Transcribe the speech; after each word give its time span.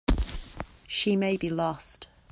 She 0.87 1.15
may 1.15 1.37
be 1.37 1.51
lost. 1.51 2.07